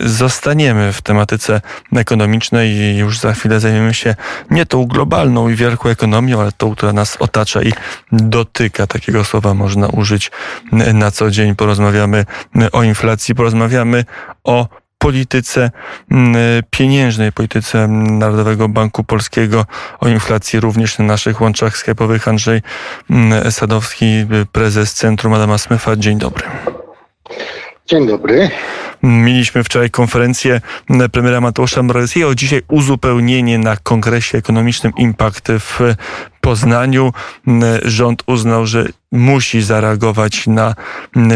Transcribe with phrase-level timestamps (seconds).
[0.00, 1.60] zostaniemy w tematyce
[1.96, 4.14] ekonomicznej i już za chwilę zajmiemy się
[4.50, 7.72] nie tą globalną i wielką ekonomią, ale tą, która nas otacza i
[8.12, 8.86] dotyka.
[8.86, 10.30] Takiego słowa można użyć
[10.72, 11.54] na co dzień.
[11.54, 12.24] Porozmawiamy
[12.72, 14.04] o inflacji, porozmawiamy
[14.44, 15.70] o polityce
[16.70, 19.66] pieniężnej, polityce Narodowego Banku Polskiego,
[20.00, 22.28] o inflacji również na naszych łączach skype'owych.
[22.28, 22.62] Andrzej
[23.50, 24.06] Sadowski,
[24.52, 25.96] prezes Centrum Adama Smefa.
[25.96, 26.44] Dzień dobry.
[27.86, 28.50] Dzień dobry.
[29.02, 30.60] Mieliśmy wczoraj konferencję
[31.12, 35.94] premiera Mateusza Morawieckiego, dzisiaj uzupełnienie na kongresie ekonomicznym Impact w
[36.40, 37.12] Poznaniu.
[37.84, 40.74] Rząd uznał, że musi zareagować na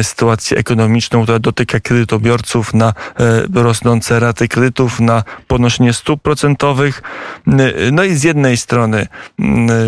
[0.03, 7.03] sytuację ekonomiczną, która dotyka kredytobiorców, na e, rosnące raty kredytów, na podnoszenie stóp procentowych.
[7.93, 9.07] No i z jednej strony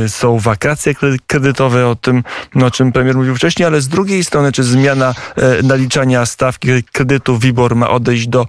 [0.09, 0.95] są wakacje
[1.27, 2.25] kredytowe, o tym,
[2.62, 7.39] o czym premier mówił wcześniej, ale z drugiej strony, czy zmiana e, naliczania stawki kredytu
[7.39, 8.47] WIBOR ma odejść do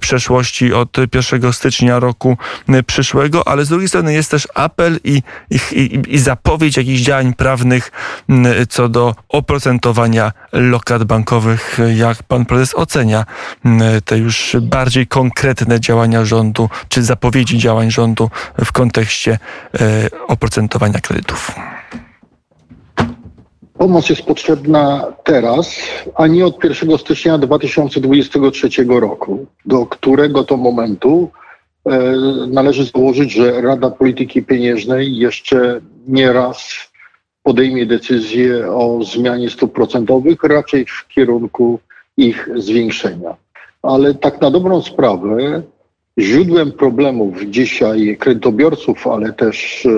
[0.00, 2.38] przeszłości od 1 stycznia roku
[2.86, 7.90] przyszłego, ale z drugiej strony jest też apel i, i, i zapowiedź jakichś działań prawnych
[8.68, 11.78] co do oprocentowania lokat bankowych.
[11.96, 13.24] Jak pan prezes ocenia
[14.04, 18.30] te już bardziej konkretne działania rządu, czy zapowiedzi działań rządu
[18.64, 19.38] w kontekście
[19.80, 21.52] e, oprocentowania kredytów?
[23.78, 25.76] Pomoc jest potrzebna teraz,
[26.14, 31.30] a nie od 1 stycznia 2023 roku, do którego to momentu
[31.86, 31.90] e,
[32.48, 36.88] należy założyć, że Rada Polityki Pieniężnej jeszcze nie raz
[37.48, 41.78] podejmie decyzję o zmianie stóp procentowych, raczej w kierunku
[42.16, 43.36] ich zwiększenia.
[43.82, 45.62] Ale tak na dobrą sprawę,
[46.18, 49.90] źródłem problemów dzisiaj kredytobiorców, ale też e,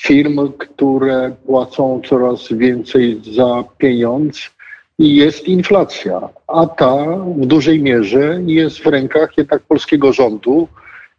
[0.00, 4.50] firm, które płacą coraz więcej za pieniądz,
[4.98, 6.28] jest inflacja.
[6.46, 6.96] A ta
[7.36, 10.68] w dużej mierze jest w rękach jednak polskiego rządu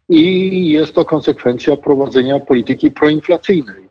[0.08, 3.83] i jest to konsekwencja prowadzenia polityki proinflacyjnej.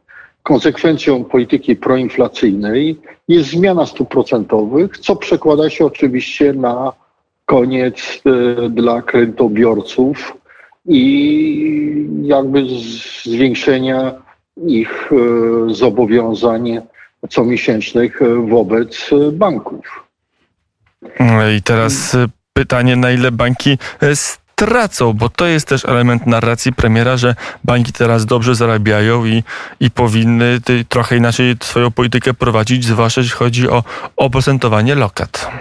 [0.44, 6.94] Konsekwencją polityki proinflacyjnej jest zmiana stóp procentowych, co przekłada się oczywiście na
[7.46, 10.38] koniec e, dla kredytobiorców
[10.86, 12.66] i jakby
[13.26, 14.14] zwiększenia
[14.68, 16.80] ich e, zobowiązań
[17.30, 20.04] comiesięcznych wobec banków.
[21.58, 22.18] I teraz
[22.54, 23.78] pytanie, na ile banki
[24.56, 29.44] tracą, bo to jest też element narracji premiera, że banki teraz dobrze zarabiają i,
[29.80, 30.60] i powinny
[30.90, 33.84] trochę inaczej swoją politykę prowadzić, zwłaszcza jeśli chodzi o
[34.16, 35.52] oprocentowanie lokat.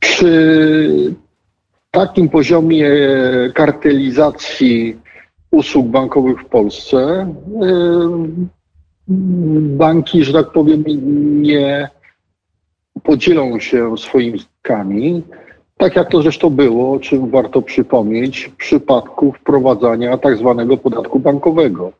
[0.00, 1.16] Przy
[1.90, 2.90] takim poziomie
[3.54, 4.96] kartelizacji
[5.50, 7.26] usług bankowych w Polsce e,
[9.78, 10.84] banki, że tak powiem,
[11.42, 11.88] nie
[13.02, 15.22] podzielą się swoimi zyskami.
[15.78, 21.18] Tak jak to zresztą było, o czym warto przypomnieć, w przypadku wprowadzania tak zwanego podatku
[21.18, 21.92] bankowego.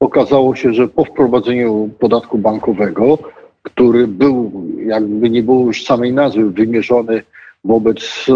[0.00, 3.18] Okazało się, że po wprowadzeniu podatku bankowego,
[3.62, 4.52] który był,
[4.86, 7.22] jakby nie było już samej nazwy, wymierzony
[7.64, 8.32] wobec e,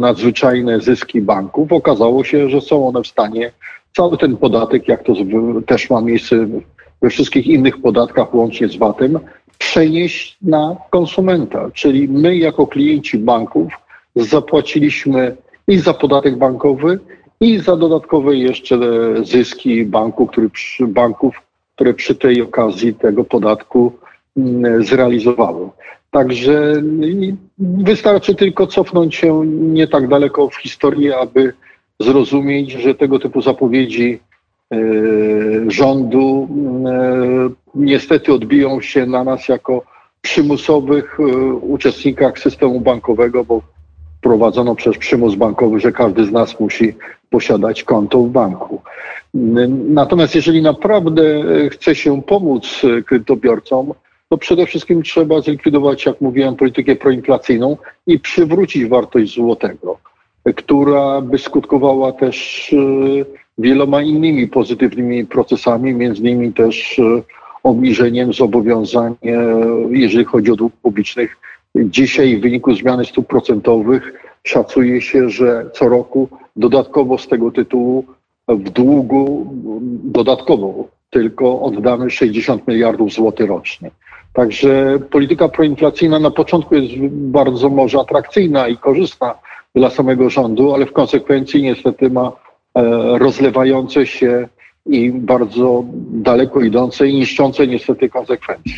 [0.00, 3.52] nadzwyczajne zyski banków, okazało się, że są one w stanie
[3.96, 5.12] cały ten podatek, jak to
[5.66, 6.46] też ma miejsce
[7.02, 9.18] we wszystkich innych podatkach, łącznie z VAT-em,
[9.58, 11.70] przenieść na konsumenta.
[11.70, 13.72] Czyli my, jako klienci banków,
[14.16, 15.36] zapłaciliśmy
[15.68, 16.98] i za podatek bankowy,
[17.40, 18.78] i za dodatkowe jeszcze
[19.24, 21.42] zyski banku, który przy, banków,
[21.74, 23.92] które przy tej okazji tego podatku
[24.36, 25.68] mm, zrealizowały.
[26.10, 26.82] Także
[27.58, 31.52] wystarczy tylko cofnąć się nie tak daleko w historii, aby
[32.00, 34.20] zrozumieć, że tego typu zapowiedzi
[34.72, 34.76] e,
[35.68, 36.48] rządu
[36.86, 39.82] e, niestety odbiją się na nas jako
[40.20, 41.22] przymusowych e,
[41.54, 43.62] uczestnikach systemu bankowego, bo
[44.26, 46.94] wprowadzono przez przymus bankowy, że każdy z nas musi
[47.30, 48.82] posiadać konto w banku.
[49.88, 51.22] Natomiast jeżeli naprawdę
[51.70, 53.92] chce się pomóc kredytobiorcom,
[54.28, 57.76] to przede wszystkim trzeba zlikwidować, jak mówiłem, politykę proinflacyjną
[58.06, 59.98] i przywrócić wartość złotego,
[60.56, 62.76] która by skutkowała też e,
[63.58, 67.02] wieloma innymi pozytywnymi procesami, między innymi też e,
[67.62, 69.28] obniżeniem zobowiązań, e,
[69.90, 71.36] jeżeli chodzi o dług publicznych
[71.84, 74.12] Dzisiaj w wyniku zmiany stóp procentowych
[74.42, 78.04] szacuje się, że co roku dodatkowo z tego tytułu
[78.48, 79.46] w długu
[80.04, 83.90] dodatkowo tylko oddamy 60 miliardów złotych rocznie.
[84.32, 89.34] Także polityka proinflacyjna na początku jest bardzo może atrakcyjna i korzystna
[89.74, 92.32] dla samego rządu, ale w konsekwencji niestety ma
[92.74, 92.82] e,
[93.18, 94.48] rozlewające się
[94.86, 98.72] i bardzo daleko idące i niszczące niestety konsekwencje.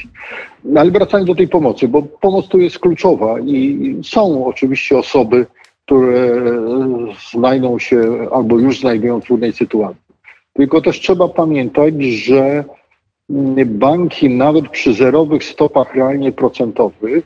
[0.64, 5.46] No ale wracając do tej pomocy, bo pomoc tu jest kluczowa i są oczywiście osoby,
[5.86, 6.40] które
[7.32, 10.02] znajdą się albo już znajdują w trudnej sytuacji.
[10.52, 12.64] Tylko też trzeba pamiętać, że
[13.66, 17.24] banki nawet przy zerowych stopach realnie procentowych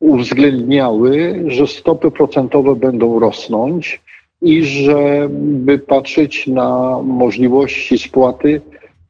[0.00, 4.00] uwzględniały, że stopy procentowe będą rosnąć
[4.42, 8.60] i żeby patrzeć na możliwości spłaty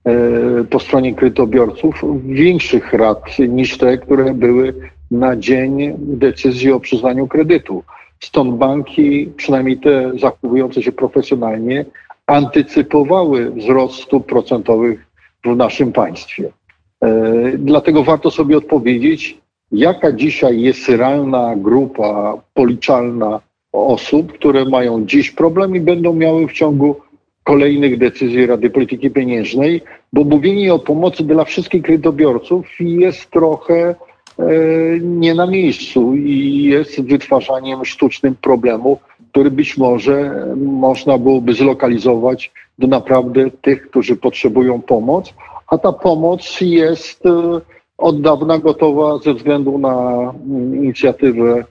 [0.04, 4.74] e, po stronie kredytobiorców większych rat niż te, które były
[5.10, 7.82] na dzień decyzji o przyznaniu kredytu.
[8.20, 11.84] Stąd banki, przynajmniej te zachowujące się profesjonalnie,
[12.26, 15.06] antycypowały wzrost stóp procentowych
[15.44, 16.52] w naszym państwie.
[17.00, 19.38] E, dlatego warto sobie odpowiedzieć,
[19.72, 23.40] jaka dzisiaj jest realna grupa policzalna
[23.76, 26.96] osób, które mają dziś problem i będą miały w ciągu
[27.44, 29.82] kolejnych decyzji Rady Polityki Pieniężnej,
[30.12, 33.94] bo mówienie o pomocy dla wszystkich kredytobiorców jest trochę
[34.38, 34.44] e,
[35.00, 38.98] nie na miejscu i jest wytwarzaniem sztucznym problemu,
[39.30, 45.34] który być może można byłoby zlokalizować do naprawdę tych, którzy potrzebują pomoc,
[45.66, 47.60] a ta pomoc jest e,
[47.98, 50.32] od dawna gotowa ze względu na
[50.74, 51.64] inicjatywę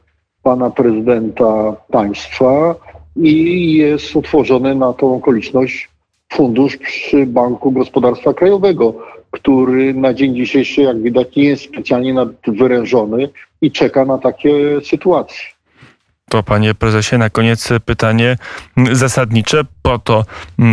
[0.45, 2.75] pana prezydenta państwa
[3.15, 5.89] i jest utworzony na tą okoliczność
[6.33, 8.93] fundusz przy Banku Gospodarstwa Krajowego,
[9.31, 13.29] który na dzień dzisiejszy, jak widać, nie jest specjalnie nadwyrężony
[13.61, 15.43] i czeka na takie sytuacje.
[16.29, 18.37] To panie prezesie, na koniec pytanie
[18.91, 19.63] zasadnicze.
[19.85, 20.25] Po to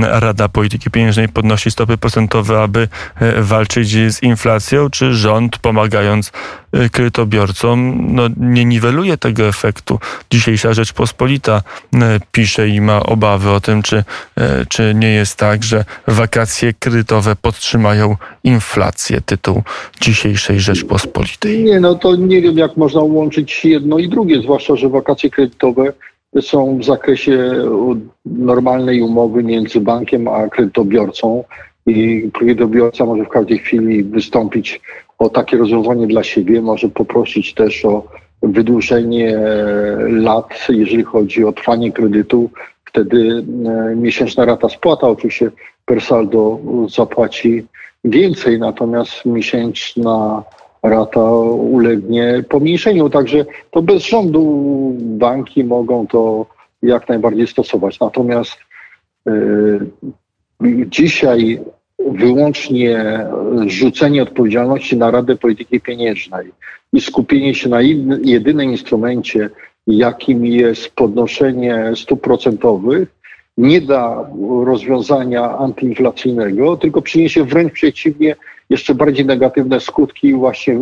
[0.03, 2.89] Rada Polityki Pieniężnej podnosi stopy procentowe, aby
[3.21, 6.33] e, walczyć z inflacją, czy rząd pomagając
[6.73, 9.99] e, kredytobiorcom no, nie niweluje tego efektu.
[10.31, 11.63] Dzisiejsza Rzeczpospolita
[11.95, 14.05] e, pisze i ma obawy o tym, czy,
[14.69, 19.21] czy nie jest tak, że wakacje kredytowe podtrzymają inflację.
[19.21, 19.63] Tytuł
[20.01, 21.65] dzisiejszej Rzeczpospolitej.
[21.65, 25.93] Nie, no to nie wiem, jak można łączyć jedno i drugie, zwłaszcza, że wakacje kredytowe
[26.41, 27.53] są w zakresie
[28.27, 31.45] normalnej umowy między bankiem a kredytobiorcą
[31.87, 34.81] i kredytobiorca może w każdej chwili wystąpić
[35.19, 38.07] o takie rozwiązanie dla siebie, może poprosić też o
[38.43, 39.39] wydłużenie
[40.09, 42.51] lat, jeżeli chodzi o trwanie kredytu.
[42.85, 45.51] Wtedy e, miesięczna rata spłata oczywiście
[45.85, 46.59] per saldo
[46.89, 47.67] zapłaci
[48.05, 50.43] więcej, natomiast miesięczna
[50.83, 53.11] rata ulegnie pomniejszeniu.
[53.11, 56.47] Także to bez rządu banki mogą to
[56.83, 58.01] jak najbardziej stosować.
[58.01, 58.57] Natomiast
[59.29, 59.81] y,
[60.87, 61.61] dzisiaj
[61.99, 63.27] wyłącznie
[63.67, 66.53] rzucenie odpowiedzialności na Radę Polityki Pieniężnej
[66.93, 67.81] i skupienie się na
[68.25, 69.51] jedynym instrumencie,
[69.87, 73.09] jakim jest podnoszenie stóp procentowych,
[73.63, 74.31] nie da
[74.65, 78.37] rozwiązania antyinflacyjnego, tylko przyniesie wręcz przeciwnie
[78.71, 80.79] jeszcze bardziej negatywne skutki właśnie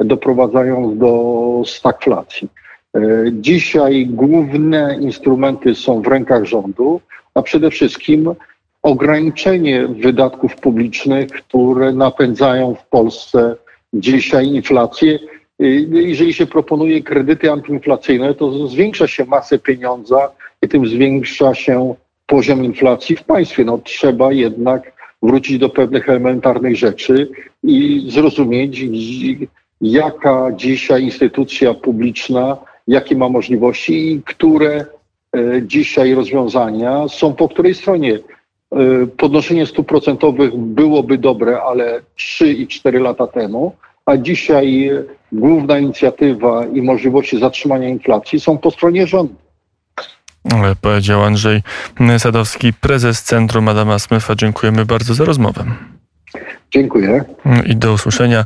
[0.00, 2.48] doprowadzając do stagflacji.
[2.96, 3.00] E,
[3.32, 7.00] dzisiaj główne instrumenty są w rękach rządu,
[7.34, 8.34] a przede wszystkim
[8.82, 13.56] ograniczenie wydatków publicznych, które napędzają w Polsce
[13.94, 15.18] dzisiaj inflację.
[15.60, 15.66] E,
[16.12, 20.30] jeżeli się proponuje kredyty antyinflacyjne, to zwiększa się masę pieniądza
[20.62, 21.94] i tym zwiększa się
[22.34, 23.64] poziom inflacji w państwie.
[23.64, 24.92] No, trzeba jednak
[25.22, 27.28] wrócić do pewnych elementarnych rzeczy
[27.62, 28.84] i zrozumieć,
[29.80, 32.56] jaka dzisiaj instytucja publiczna,
[32.88, 34.86] jakie ma możliwości i które e,
[35.62, 38.14] dzisiaj rozwiązania są po której stronie.
[38.14, 38.20] E,
[39.06, 43.72] podnoszenie stóp procentowych byłoby dobre, ale 3 i 4 lata temu,
[44.06, 44.90] a dzisiaj
[45.32, 49.43] główna inicjatywa i możliwości zatrzymania inflacji są po stronie rządu.
[50.80, 51.62] Powiedział Andrzej
[52.18, 54.34] Sadowski, prezes Centrum Adama Smyfa.
[54.34, 55.64] Dziękujemy bardzo za rozmowę.
[56.70, 57.24] Dziękuję.
[57.66, 58.42] I do usłyszenia.